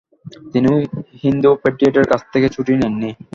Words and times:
তিনি 0.53 0.69
হিন্দু 1.23 1.49
পেট্রিয়টের 1.61 2.05
কাজ 2.11 2.21
থেকে 2.33 2.47
ছুটি 2.55 2.73
নেন 2.75 2.93
নি। 3.01 3.09